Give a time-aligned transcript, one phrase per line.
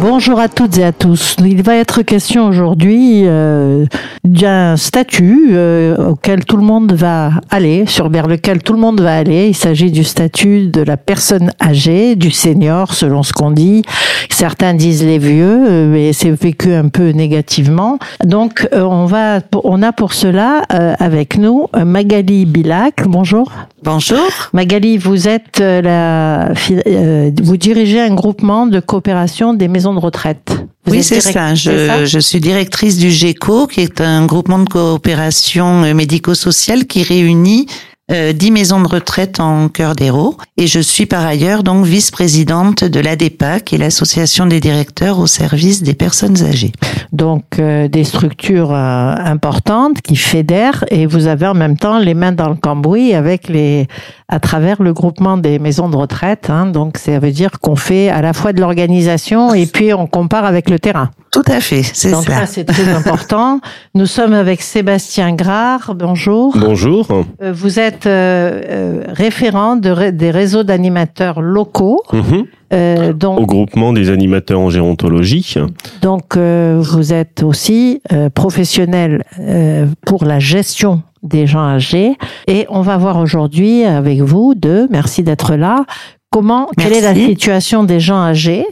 [0.00, 1.36] Bonjour à toutes et à tous.
[1.38, 3.86] Il va être question aujourd'hui euh,
[4.24, 9.00] d'un statut euh, auquel tout le monde va aller, sur vers lequel tout le monde
[9.00, 9.48] va aller.
[9.48, 13.82] Il s'agit du statut de la personne âgée, du senior, selon ce qu'on dit.
[14.30, 17.98] Certains disent les vieux, euh, mais c'est vécu un peu négativement.
[18.24, 23.06] Donc, euh, on va, on a pour cela euh, avec nous euh, Magali Bilac.
[23.06, 23.50] Bonjour.
[23.84, 24.18] Bonjour.
[24.54, 26.54] Magali, vous êtes euh, la,
[26.86, 30.52] euh, vous dirigez un groupement de coopération des maisons de retraite.
[30.86, 31.54] Vous oui, c'est ça.
[31.54, 37.66] Je, je suis directrice du GECO, qui est un groupement de coopération médico-sociale qui réunit
[38.10, 40.36] euh, 10 maisons de retraite en cœur d'héros.
[40.56, 45.26] Et je suis par ailleurs donc vice-présidente de l'ADEPA, qui est l'association des directeurs au
[45.26, 46.72] service des personnes âgées.
[47.12, 52.14] Donc euh, des structures euh, importantes qui fédèrent et vous avez en même temps les
[52.14, 53.86] mains dans le cambouis avec les
[54.28, 56.50] à travers le groupement des maisons de retraite.
[56.50, 56.66] hein.
[56.66, 60.44] donc ça veut dire qu'on fait à la fois de l'organisation et puis on compare
[60.44, 61.10] avec le terrain.
[61.34, 62.40] Tout à fait, c'est Donc ça.
[62.40, 63.60] ça c'est très important.
[63.96, 65.94] Nous sommes avec Sébastien Grard.
[65.96, 66.56] Bonjour.
[66.56, 67.08] Bonjour.
[67.42, 72.00] Euh, Vous êtes euh, euh, référent de ré- des réseaux d'animateurs locaux.
[72.72, 75.54] Euh, donc Au groupement des animateurs en gérontologie.
[76.02, 82.16] Donc, euh, vous êtes aussi euh, professionnel euh, pour la gestion des gens âgés.
[82.46, 85.84] Et on va voir aujourd'hui avec vous deux, merci d'être là,
[86.30, 88.66] comment, quelle est la situation des gens âgés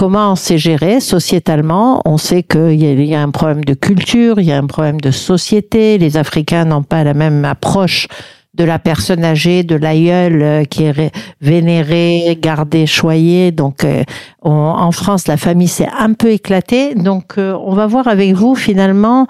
[0.00, 4.50] Comment c'est géré sociétalement On sait qu'il y, a- un problème de culture, il y
[4.50, 5.98] a un problème de société.
[5.98, 8.08] Les Africains n'ont pas la même approche
[8.54, 11.10] de la personne âgée, de l'aïeul euh, qui est ré-
[11.42, 13.52] vénéré, gardé, choyé.
[13.52, 14.02] Donc, euh,
[14.40, 16.94] en France, la famille s'est un peu éclatée.
[16.94, 19.26] Donc, euh, on va voir avec vous finalement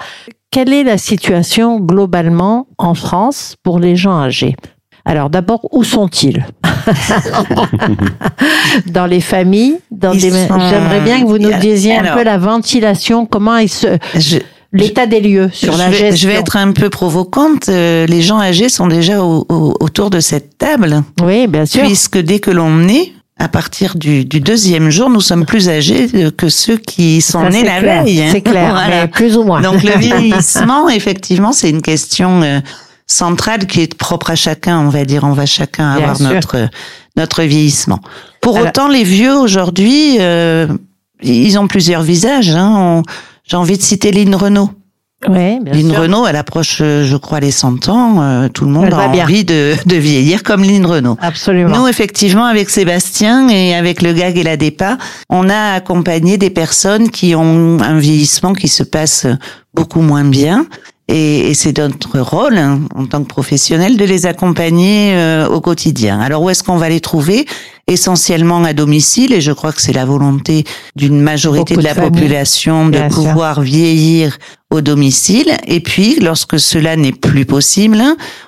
[0.53, 4.55] quelle est la situation globalement en France pour les gens âgés.
[5.05, 6.45] Alors d'abord, où sont-ils
[8.87, 10.31] Dans les familles, dans des.
[10.31, 14.39] sont- J'aimerais bien que vous nous disiez un peu la ventilation, comment ils se, Je,
[14.73, 16.17] l'état des lieux sur je la vais, gestion.
[16.17, 17.69] je vais être un peu provocante.
[17.69, 21.03] euh, Les gens âgés sont déjà au- au- autour de cette table.
[21.23, 21.83] Oui, bien sûr.
[21.83, 26.09] puisque dès que l'on naît, à partir du, du deuxième jour, nous sommes plus âgés
[26.15, 28.21] euh, que ceux qui sont Ça, nés la clair, veille.
[28.23, 28.29] hein.
[28.33, 29.03] C'est clair, Voilà.
[29.03, 29.63] mais plus ou moins.
[29.63, 32.61] Donc le vieillissement, effectivement, c'est une question euh,
[33.11, 34.79] centrale qui est propre à chacun.
[34.81, 36.31] On va dire, on va chacun Bien avoir sûr.
[36.31, 36.69] notre
[37.17, 38.01] notre vieillissement.
[38.41, 40.69] Pour Alors- autant, les vieux aujourd'hui, euh,
[41.23, 42.51] ils ont plusieurs visages.
[42.51, 43.03] Hein.
[43.45, 44.71] J'ai envie de citer Lynn Renault.
[45.29, 46.01] Oui, bien Lynn sûr.
[46.01, 48.23] Renault, elle approche, euh, je crois, les 100 ans.
[48.23, 51.19] Euh, tout le monde Elle a envie de, de vieillir comme Lynn Renault.
[51.21, 51.77] Absolument.
[51.77, 54.97] Nous, effectivement, avec Sébastien et avec le GAG et la DEPA,
[55.29, 59.27] on a accompagné des personnes qui ont un vieillissement qui se passe
[59.75, 60.67] beaucoup moins bien.
[61.13, 65.61] Et, et c'est notre rôle, hein, en tant que professionnel, de les accompagner euh, au
[65.61, 66.21] quotidien.
[66.21, 67.47] Alors, où est-ce qu'on va les trouver?
[67.89, 71.97] Essentiellement à domicile, et je crois que c'est la volonté d'une majorité Beaucoup de la
[71.97, 74.39] population de pouvoir vieillir
[74.71, 75.57] au domicile.
[75.67, 78.03] Et puis, lorsque cela n'est plus possible,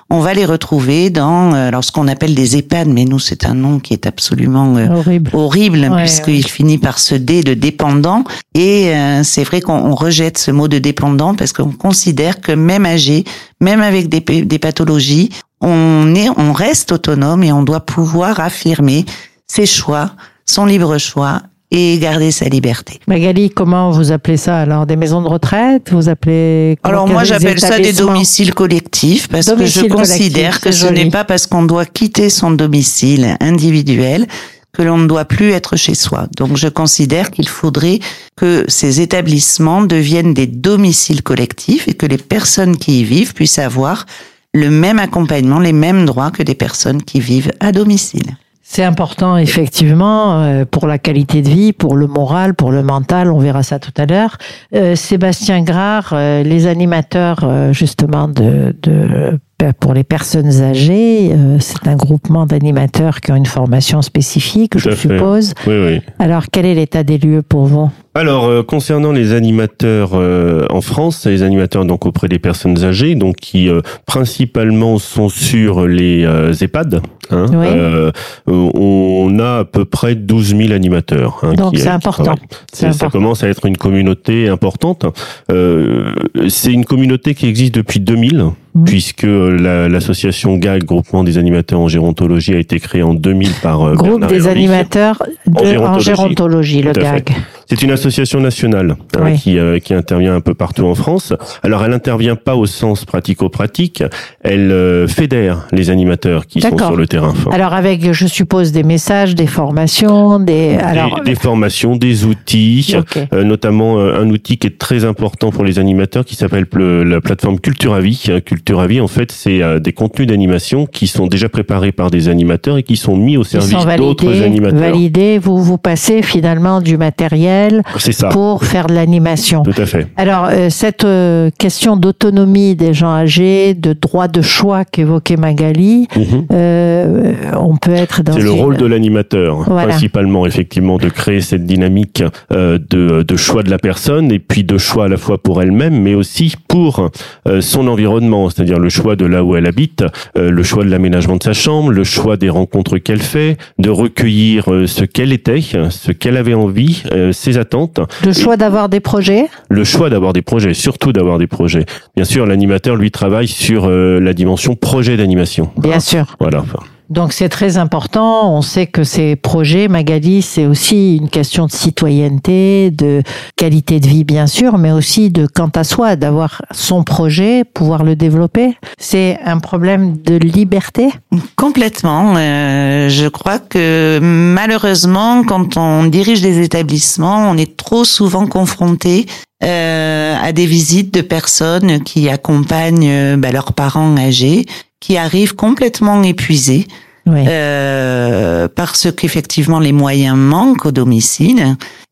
[0.09, 3.45] on va les retrouver dans euh, alors ce qu'on appelle des EHPAD, mais nous c'est
[3.45, 5.31] un nom qui est absolument euh, Horrible.
[5.33, 8.23] horrible Ouais, puisqu'il finit par se dé de dépendant.
[8.55, 12.53] Et euh, c'est vrai qu'on on rejette ce mot de dépendant parce qu'on considère que
[12.53, 13.25] même âgé,
[13.59, 15.29] même avec des, des pathologies,
[15.59, 19.05] on est, on reste autonome et on doit pouvoir affirmer
[19.47, 20.11] ses choix,
[20.45, 21.41] son libre choix
[21.73, 22.99] et garder sa liberté.
[23.07, 24.85] Magali, comment vous appelez ça alors?
[24.85, 25.91] Des maisons de retraite?
[25.91, 30.71] Vous appelez Alors moi j'appelle ça des domiciles collectifs parce Domicile que je considère que
[30.71, 34.27] ce n'est pas parce qu'on doit quitter son domicile individuel
[34.71, 36.27] que l'on ne doit plus être chez soi.
[36.37, 37.99] Donc je considère qu'il faudrait
[38.35, 43.59] que ces établissements deviennent des domiciles collectifs et que les personnes qui y vivent puissent
[43.59, 44.05] avoir
[44.53, 48.37] le même accompagnement, les mêmes droits que des personnes qui vivent à domicile.
[48.75, 53.31] C'est important, effectivement, euh, pour la qualité de vie, pour le moral, pour le mental.
[53.31, 54.39] On verra ça tout à l'heure.
[54.73, 59.39] Euh, Sébastien Grard, euh, les animateurs, euh, justement, de, de
[59.71, 64.91] pour les personnes âgées, euh, c'est un groupement d'animateurs qui ont une formation spécifique, je
[64.91, 65.53] suppose.
[65.67, 66.01] Oui, oui.
[66.19, 67.89] Alors, quel est l'état des lieux pour vous?
[68.15, 73.15] Alors, euh, concernant les animateurs euh, en France, les animateurs donc auprès des personnes âgées,
[73.15, 77.01] donc qui euh, principalement sont sur les euh, EHPAD.
[77.31, 77.65] Hein, Oui.
[77.69, 78.11] euh,
[78.47, 81.39] on a à peu près 12 000 animateurs.
[81.41, 82.35] hein, Donc, c'est important.
[82.71, 83.09] Ça important.
[83.09, 85.05] commence à être une communauté importante.
[85.51, 86.13] Euh,
[86.49, 88.45] c'est une communauté qui existe depuis 2000,
[88.75, 88.85] Mhm.
[88.85, 93.81] puisque la- l'association GAG, Groupement des animateurs en gérontologie, a été créée en 2000 par
[93.87, 96.05] euh, Groupe Bernard des animateurs de, en, gérontologie.
[96.05, 97.29] gérontologie, le fait.
[97.69, 99.37] C'est une association nationale hein, Oui.
[99.37, 101.33] qui, euh, qui intervient un peu partout en France.
[101.63, 104.03] Alors, elle n'intervient pas au sens pratico-pratique,
[104.41, 107.33] elle euh, fédère les animateurs qui sont sur le terrain.
[107.51, 110.75] Alors avec, je suppose, des messages, des formations, des...
[110.75, 112.95] Alors, des, des formations, des outils,
[113.33, 117.03] euh, notamment euh, un outil qui est très important pour les animateurs qui s'appelle le-
[117.03, 118.23] la plateforme Culturavi.
[118.29, 122.27] Euh, Culturavi, en fait, c'est euh, des contenus d'animation qui sont déjà préparés par des
[122.29, 124.79] animateurs et qui sont mis au service d'autres animateurs.
[124.79, 127.52] validés, vous vous passez finalement du matériel
[127.97, 129.63] Ça, pour faire de l'animation.
[129.63, 130.07] tout à fait.
[130.17, 136.07] Alors, euh, cette euh, question d'autonomie des gens âgés, de droit de choix qu'évoquait Magali,
[136.15, 136.45] Mhm.
[136.51, 139.87] euh, on peut être dans C'est le rôle de l'animateur, Voilà.
[139.89, 144.63] principalement, effectivement, de créer cette dynamique euh, de, de choix de la personne et puis
[144.63, 147.09] de choix à la fois pour elle-même, mais aussi pour
[147.47, 150.03] euh, son environnement, c'est-à-dire le choix de là où elle habite,
[150.37, 153.89] euh, le choix de l'aménagement de sa chambre, le choix des rencontres qu'elle fait, de
[153.89, 158.99] recueillir ce qu'elle était, ce qu'elle avait envie, euh, ses attentes, le choix d'avoir des
[158.99, 159.47] projets.
[159.69, 161.85] le choix d'avoir des projets, surtout d'avoir des projets.
[162.15, 165.69] Bien sûr, l'animateur, lui, travaille sur euh, la dimension projet d'animation.
[165.77, 166.35] Bien sûr.
[166.39, 166.63] Voilà.
[167.09, 168.55] Donc c'est très important.
[168.55, 173.21] On sait que ces projets, Magali, c'est aussi une question de citoyenneté, de
[173.55, 178.03] qualité de vie, bien sûr, mais aussi de quant à soi, d'avoir son projet, pouvoir
[178.03, 178.75] le développer.
[178.97, 181.09] C'est un problème de liberté.
[181.55, 182.35] Complètement.
[182.37, 189.25] Euh, je crois que malheureusement, quand on dirige des établissements, on est trop souvent confronté
[189.63, 194.65] euh, à des visites de personnes qui accompagnent euh, bah, leurs parents âgés,
[195.03, 196.87] qui arrivent complètement épuisés
[197.25, 197.43] Oui.
[197.47, 201.61] euh, parce qu'effectivement les moyens manquent au domicile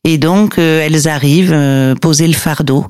[0.03, 2.85] et donc euh, elles arrivent euh, poser le fardeau.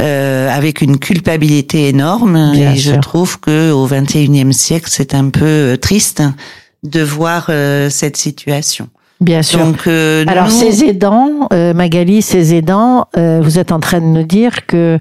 [0.00, 5.28] euh, avec une culpabilité énorme Bien et je trouve que au 21e siècle c'est un
[5.30, 6.20] peu triste
[6.82, 7.42] de voir
[8.00, 8.88] cette situation.
[9.20, 9.60] Bien sûr.
[9.60, 11.48] Donc Alors, nous- ces aidants,
[11.80, 13.06] Magali, ces aidants,
[13.46, 14.98] vous êtes en train de nous dire que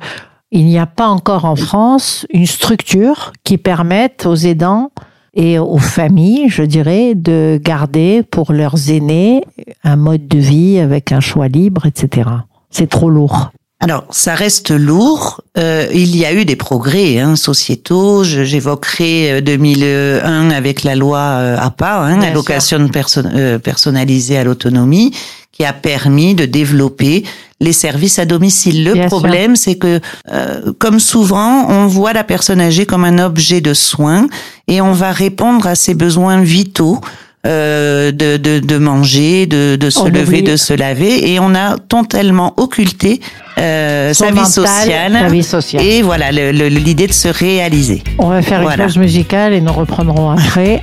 [0.54, 4.92] il n'y a pas encore en France une structure qui permette aux aidants
[5.34, 9.44] et aux familles, je dirais, de garder pour leurs aînés
[9.84, 12.30] un mode de vie avec un choix libre, etc.
[12.70, 13.50] C'est trop lourd.
[13.84, 15.42] Alors, ça reste lourd.
[15.58, 18.24] Euh, il y a eu des progrès hein, sociétaux.
[18.24, 24.44] J'évoquerai euh, 2001 avec la loi euh, APA, hein, Bien allocation perso- euh, personnalisée à
[24.46, 25.12] l'autonomie,
[25.52, 27.24] qui a permis de développer
[27.60, 28.84] les services à domicile.
[28.86, 30.00] Le Bien problème, c'est que,
[30.32, 34.28] euh, comme souvent, on voit la personne âgée comme un objet de soin
[34.68, 37.00] et on va répondre à ses besoins vitaux.
[37.46, 41.40] Euh, de, de, de manger, de, de se On lever, oublie- de se laver, et
[41.40, 43.20] on a totalement occulté
[43.58, 45.14] euh, sa vie mental, sociale.
[45.14, 45.84] sa vie sociale.
[45.84, 48.02] Et voilà, l'idée de se réaliser.
[48.18, 48.84] On va faire Voilà.
[48.84, 50.82] une pause musicale et nous reprendrons après.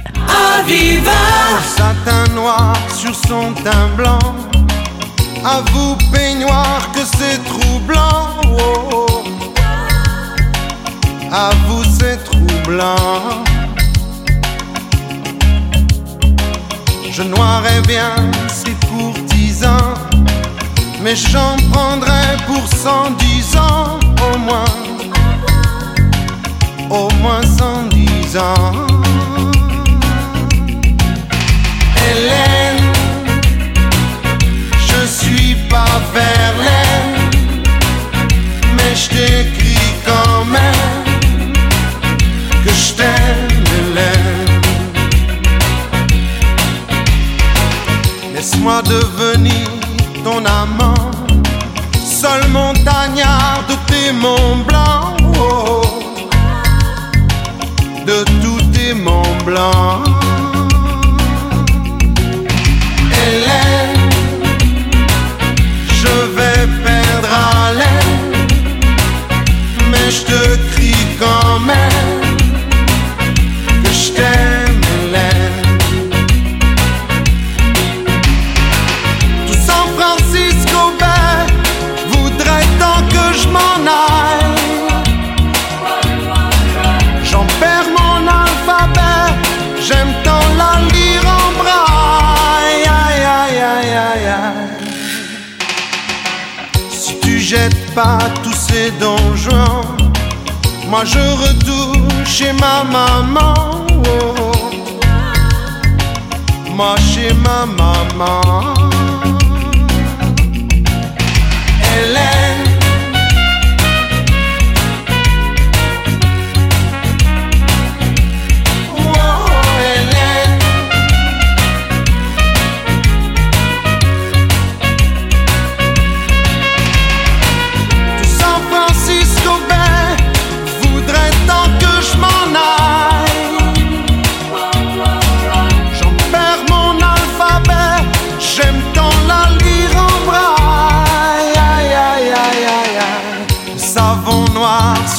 [1.77, 4.19] Satin noir sur son teint blanc.
[5.45, 8.29] À vous, peignoir, que c'est troublant.
[8.47, 9.07] oh, oh.
[11.33, 12.97] À vous, c'est troublant.
[17.23, 18.15] Je noirais bien
[18.49, 19.95] ces courtisans,
[21.03, 24.01] mais j'en prendrais pour cent dix ans
[24.33, 24.65] au moins.
[26.89, 28.87] Au moins cent dix ans.
[32.09, 32.85] Hélène,
[34.89, 36.80] je suis pas Verlaine,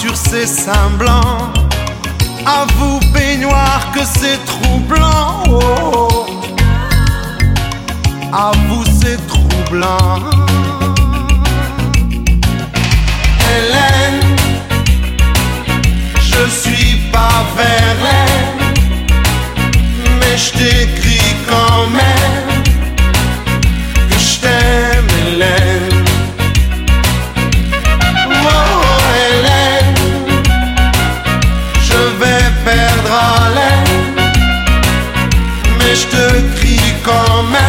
[0.01, 1.53] sur ses seins blancs.
[2.45, 5.43] À vous, peignoir, que c'est troublant.
[5.49, 6.25] Oh.
[8.33, 10.19] À vous, c'est troublant.
[13.53, 14.21] Hélène,
[16.15, 18.73] je suis pas Verlaine,
[20.19, 22.63] mais je t'écris quand même
[24.09, 26.00] que je t'aime, Hélène.
[36.01, 37.60] Je te crie quand même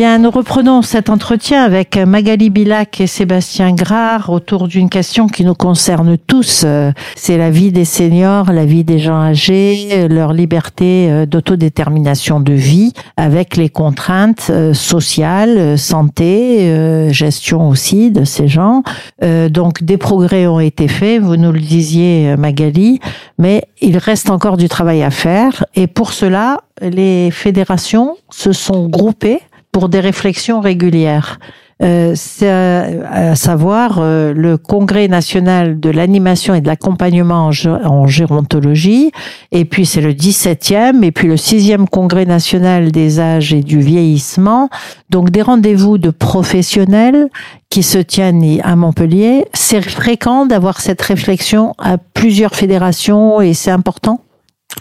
[0.00, 5.44] Bien, nous reprenons cet entretien avec Magali Bilac et Sébastien Grard autour d'une question qui
[5.44, 6.62] nous concerne tous.
[6.64, 11.26] Euh, C'est la vie des seniors, la vie des gens âgés, euh, leur liberté euh,
[11.26, 18.82] d'autodétermination de vie avec les contraintes sociales, santé, gestion aussi de ces gens.
[19.20, 23.00] Donc, des progrès ont été faits, vous nous le disiez Magali,
[23.38, 28.88] mais il reste encore du travail à faire et pour cela, les fédérations se sont
[28.88, 29.40] groupées
[29.72, 31.38] pour des réflexions régulières.
[31.82, 37.50] Euh, c'est à à savoir euh, le Congrès national de l'animation et de l'accompagnement en,
[37.66, 39.12] en gérontologie,
[39.50, 43.80] et puis c'est le 17e, et puis le 6e Congrès national des âges et du
[43.80, 44.68] vieillissement.
[45.08, 47.28] Donc des rendez-vous de professionnels
[47.70, 49.46] qui se tiennent à Montpellier.
[49.54, 54.20] C'est fréquent d'avoir cette réflexion à plusieurs fédérations et c'est important?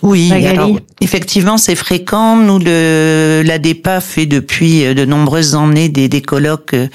[0.02, 2.36] Oui, Magali alors, effectivement, c'est fréquent.
[2.38, 6.88] Nous, le, l'ADEPA fait depuis euh, de nombreuses années des, des colloques euh,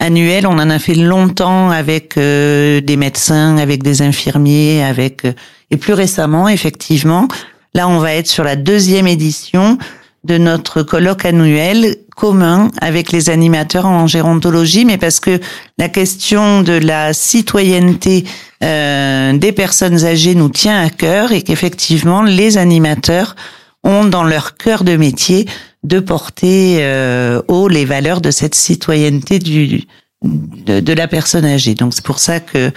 [0.00, 0.46] annuels.
[0.46, 5.32] On en a fait longtemps avec euh, des médecins, avec des infirmiers, avec euh,
[5.70, 7.28] et plus récemment, effectivement,
[7.74, 9.78] là, on va être sur la deuxième édition
[10.24, 15.40] de notre colloque annuel commun avec les animateurs en gérontologie, mais parce que
[15.78, 18.24] la question de la citoyenneté
[18.62, 23.36] euh, des personnes âgées nous tient à cœur et qu'effectivement les animateurs
[23.84, 25.46] ont dans leur cœur de métier
[25.82, 29.84] de porter euh, haut les valeurs de cette citoyenneté du
[30.22, 31.74] de, de la personne âgée.
[31.74, 32.70] Donc c'est pour ça que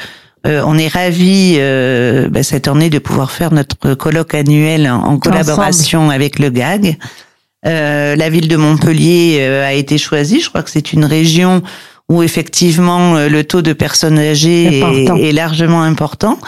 [0.46, 5.04] euh, on est ravis euh, bah, cette année de pouvoir faire notre colloque annuel en,
[5.04, 6.98] en collaboration avec le GAG.
[7.66, 10.42] Euh, la ville de Montpellier euh, a été choisie.
[10.42, 11.64] Je crois que c'est une région
[12.10, 16.40] où effectivement euh, le taux de personnes âgées est largement important.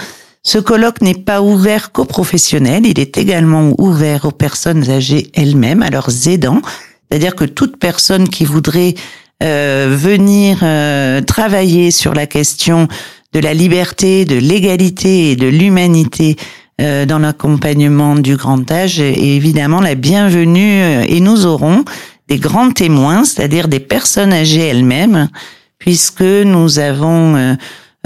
[0.43, 5.81] Ce colloque n'est pas ouvert qu'aux professionnels, il est également ouvert aux personnes âgées elles-mêmes,
[5.81, 6.61] à leurs aidants.
[7.09, 8.93] C'est-à-dire que toute personne qui voudrait
[9.41, 12.87] euh, venir euh, travailler sur la question
[13.33, 16.37] de la liberté, de l'égalité et de l'humanité
[16.81, 21.85] euh, dans l'accompagnement du grand âge est évidemment la bienvenue euh, et nous aurons
[22.27, 25.29] des grands témoins, c'est-à-dire des personnes âgées elles-mêmes,
[25.77, 27.53] puisque nous avons euh,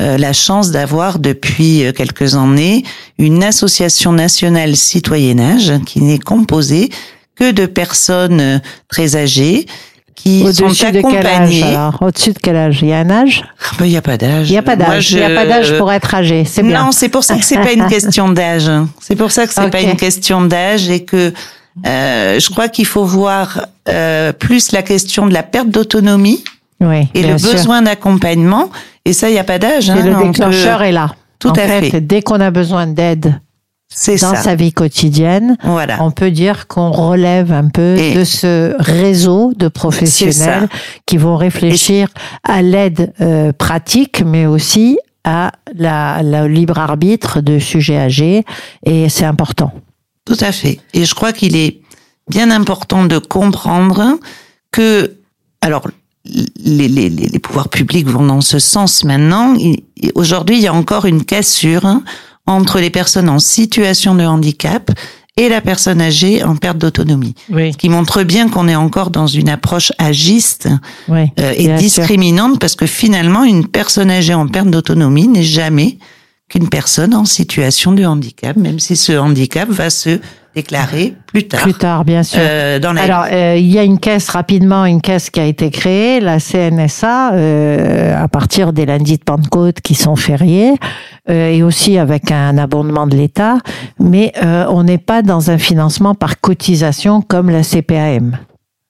[0.02, 2.84] euh, la chance d'avoir depuis euh, quelques années
[3.18, 6.90] une association nationale citoyennage qui n'est composée
[7.36, 9.66] que de personnes très âgées
[10.14, 11.78] qui sont Au-dessus de quel âge accompagnées.
[12.02, 12.80] Au-dessus de quel âge?
[12.82, 13.46] Il y a un âge?
[13.62, 14.50] Ah ben, Il n'y a pas d'âge.
[14.50, 15.12] Il n'y a pas d'âge.
[15.14, 16.44] Il n'y a pas d'âge pour être âgé.
[16.44, 16.84] C'est bien.
[16.84, 18.70] non, c'est pour ça que c'est pas une question d'âge.
[19.00, 21.32] C'est pour ça que c'est pas une question d'âge et que
[21.86, 26.43] euh, je crois qu'il faut voir euh, plus la question de la perte d'autonomie
[26.81, 27.51] Oui, et le sûr.
[27.53, 28.69] besoin d'accompagnement.
[29.05, 29.89] Et ça, il n'y a pas d'âge.
[29.89, 31.15] Hein, le donc, déclencheur est là.
[31.39, 32.01] tout en à fait.
[32.01, 33.39] Dès qu'on a besoin d'aide
[34.08, 34.36] dans ça.
[34.36, 35.98] sa vie quotidienne, Voilà.
[36.01, 40.69] on peut dire qu'on relève un peu Et- de ce réseau de professionnels
[41.08, 42.10] qui vont réfléchir
[42.43, 48.46] à l'aide euh, pratique, mais aussi à la, la libre arbitre de sujets âgés.
[48.86, 49.72] Et c'est important.
[50.25, 50.79] Tout à fait.
[50.93, 51.81] Et je crois qu'il est
[52.30, 54.18] bien important de comprendre
[54.72, 55.16] que,
[55.62, 55.88] alors,
[56.26, 59.56] les, les, les les pouvoirs publics vont dans ce sens maintenant.
[60.16, 62.04] Aujourd'hui, il y a encore une cassure hein,
[62.46, 64.92] entre les personnes en situation de handicap
[65.38, 67.34] et la personne âgée en perte d'autonomie.
[67.50, 70.68] Oui, Ce qui montre bien qu'on est encore dans une approche agiste
[71.08, 71.28] oui.
[71.40, 71.76] euh, et sûr.
[71.78, 75.98] discriminante parce que finalement, une personne âgée en perte d'autonomie n'est jamais
[76.50, 80.20] qu'une personne en situation de handicap, même si ce handicap va se
[80.56, 82.39] déclarer plus tard, Plus tard, bien sûr.
[82.41, 85.46] euh, dans la Alors, euh, il y a une caisse rapidement, une caisse qui a
[85.46, 90.74] été créée, la CNSA, euh, à partir des lundis de Pentecôte qui sont fériés,
[91.29, 93.58] euh, et aussi avec un abondement de l'État,
[94.00, 98.38] mais euh, on n'est pas dans un financement par cotisation comme la CPAM.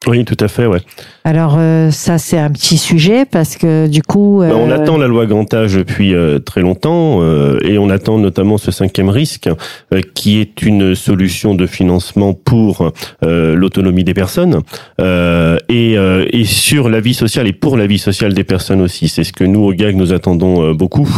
[0.08, 0.80] Oui, tout à fait, ouais.
[1.26, 4.98] Alors euh, ça c'est un petit sujet parce que du coup Ben, On euh, attend
[4.98, 9.10] la loi grand âge depuis euh, très longtemps euh, et on attend notamment ce cinquième
[9.10, 9.50] risque
[9.94, 14.62] euh, qui est une solution de financement pour euh, l'autonomie des personnes
[15.02, 18.82] euh, et, euh, et sur la vie sociale et pour la vie sociale des personnes
[18.82, 19.10] aussi.
[19.10, 21.10] C'est ce que nous au GAG nous attendons euh, beaucoup,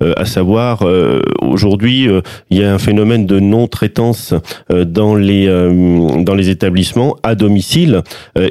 [0.00, 4.32] euh, à savoir euh, aujourd'hui euh, il y a un phénomène de non-traitance
[4.72, 8.02] euh, dans les euh, dans les établissements à domicile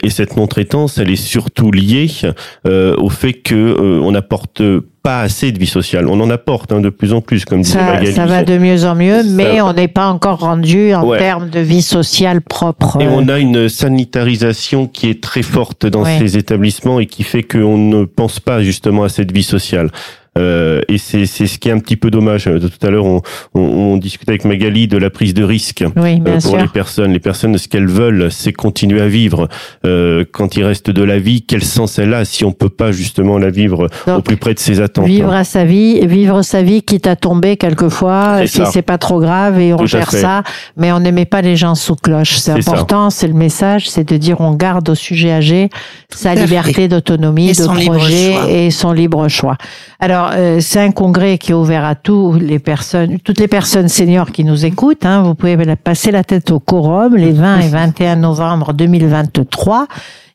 [0.03, 2.07] et cette non-traitance elle est surtout liée
[2.67, 4.61] euh, au fait que euh, on n'apporte
[5.03, 6.07] pas assez de vie sociale.
[6.07, 8.11] On en apporte hein, de plus en plus, comme disait Magali.
[8.11, 11.17] ça va de mieux en mieux, Ça- mais on n'est pas encore rendu en Ouais.
[11.19, 12.97] termes de vie sociale propre.
[12.99, 16.17] Et Euh, on a une sanitarisation qui est très forte dans Ouais.
[16.19, 19.91] ces établissements et qui fait qu'on ne pense pas justement à cette vie sociale.
[20.37, 22.47] Euh, et c'est c'est ce qui est un petit peu dommage.
[22.47, 23.21] Euh, Tout à l'heure, on,
[23.53, 25.83] on, on discutait avec Magali de la prise de risque.
[25.95, 26.57] oui, bien Euh, pour sûr.
[26.61, 27.11] les personnes.
[27.13, 29.47] Les personnes, ce qu'elles veulent, c'est continuer à vivre.
[29.85, 32.91] Euh, quand il reste de la vie, quel sens elle a si on peut pas
[32.91, 36.61] justement la vivre au plus près de ses attentes Vivre à sa vie, vivre sa
[36.61, 40.43] vie quitte à tomber quelquefois, si c'est pas trop grave et on Tout gère ça,
[40.75, 42.37] mais on met pas les gens sous cloche.
[42.37, 45.69] C'est important, c'est le message, c'est de dire on garde au sujet âgé
[46.13, 48.49] sa liberté d'autonomie, Et de son libre projet choix.
[48.51, 49.57] et son libre choix.
[49.99, 53.87] Alors euh, c'est un congrès qui est ouvert à tous les personnes, toutes les personnes
[53.87, 55.05] seniors qui nous écoutent.
[55.05, 59.87] Hein, vous pouvez passer la tête au quorum les 20 et 21 novembre 2023.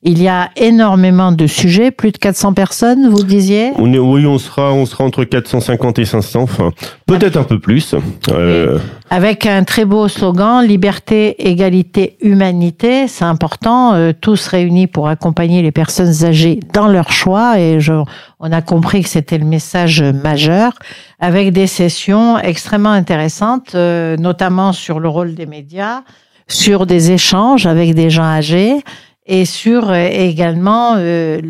[0.04, 3.71] Il y a énormément de sujets, plus de 400 personnes, vous disiez?
[3.76, 6.73] On est, oui, on sera, on sera entre 450 et 500, enfin,
[7.06, 7.94] peut-être un peu plus.
[8.32, 8.80] Euh,
[9.11, 13.06] Avec un très beau slogan, liberté, égalité, humanité.
[13.06, 17.61] C'est important, euh, tous réunis pour accompagner les personnes âgées dans leur choix.
[17.61, 17.92] Et je,
[18.40, 20.73] on a compris que c'était le message majeur,
[21.21, 26.02] avec des sessions extrêmement intéressantes, euh, notamment sur le rôle des médias,
[26.49, 28.82] sur des échanges avec des gens âgés
[29.26, 31.41] et sur euh, également euh,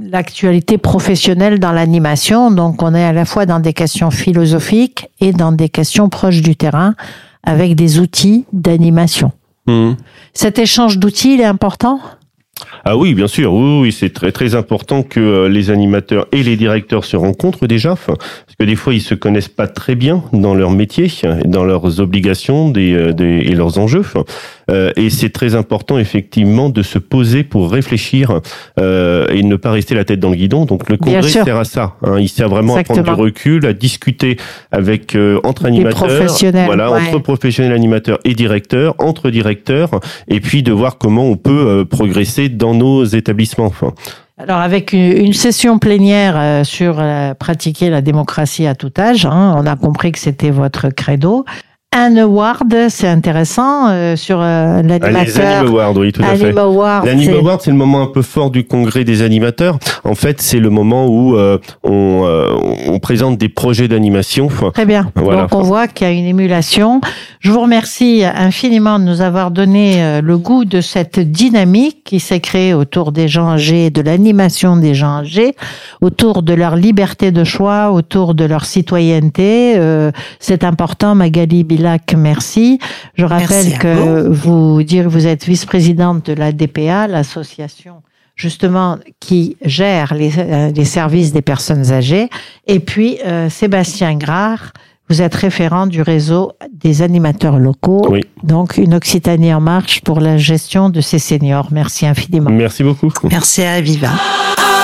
[0.00, 2.50] l'actualité professionnelle dans l'animation.
[2.50, 6.42] Donc on est à la fois dans des questions philosophiques et dans des questions proches
[6.42, 6.94] du terrain
[7.42, 9.32] avec des outils d'animation.
[9.66, 9.96] hum.
[10.34, 12.00] Cet échange d'outils, il est important?
[12.84, 16.42] Ah oui, bien sûr, oui, oui, c'est très très important que euh, les animateurs et
[16.42, 18.18] les directeurs se rencontrent déjà, parce
[18.58, 21.08] que des fois ils se connaissent pas très bien dans leur métier,
[21.44, 24.02] dans leurs obligations des, euh, des- et leurs enjeux.
[24.70, 28.40] Euh, et c'est très important effectivement de se poser pour réfléchir
[28.78, 30.64] euh, et ne pas rester la tête dans le guidon.
[30.64, 32.18] Donc le congrès sert à ça, hein.
[32.20, 34.36] il sert vraiment à prendre du recul, à discuter
[34.72, 37.00] avec euh, entre animateurs, professionnels, voilà, ouais.
[37.08, 39.90] entre professionnels animateurs et directeurs, entre directeurs,
[40.28, 43.72] et puis de voir comment on peut euh, progresser dans nos établissements.
[44.38, 49.26] Alors avec une, une session plénière euh, sur euh, pratiquer la démocratie à tout âge,
[49.26, 51.44] hein, on a compris que c'était votre credo.
[51.92, 55.44] Un award, c'est intéressant euh, sur euh, Ah, les l'animateur.
[55.62, 56.52] Anime Awards, oui, tout à fait.
[56.52, 59.76] L'Anime c'est- Award, c'est le moment un peu fort du congrès des animateurs.
[60.04, 62.54] En fait, c'est le moment où euh, on, euh,
[62.86, 64.46] on présente des projets d'animation.
[64.72, 65.10] Très bien.
[65.16, 65.42] Voilà.
[65.42, 67.00] Donc on voit qu'il y a une émulation.
[67.40, 72.20] Je vous remercie infiniment de nous avoir donné euh, le goût de cette dynamique qui
[72.20, 75.56] s'est créée autour des gens âgés, de l'animation des gens âgés,
[76.00, 79.72] autour de leur liberté de choix, autour de leur citoyenneté.
[79.76, 81.64] Euh, C'est important, Magali
[82.16, 82.78] Merci.
[83.14, 88.02] Je rappelle Merci que vous dire vous êtes vice-présidente de la DPA, l'association
[88.40, 92.28] justement qui gère les, euh, les services des personnes âgées.
[92.66, 94.72] Et puis euh, Sébastien Grard,
[95.10, 98.06] vous êtes référent du réseau des animateurs locaux.
[98.08, 98.22] Oui.
[98.42, 101.68] Donc une Occitanie en marche pour la gestion de ces seniors.
[101.70, 102.50] Merci infiniment.
[102.50, 103.10] merci beaucoup.
[103.28, 103.80] Merci à